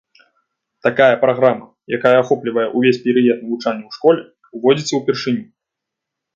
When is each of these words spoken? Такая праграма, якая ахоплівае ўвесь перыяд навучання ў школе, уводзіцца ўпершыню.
Такая 0.87 1.15
праграма, 1.23 1.65
якая 1.99 2.15
ахоплівае 2.23 2.65
ўвесь 2.77 3.01
перыяд 3.05 3.37
навучання 3.45 3.83
ў 3.85 3.91
школе, 4.01 4.21
уводзіцца 4.61 4.93
ўпершыню. 5.03 5.45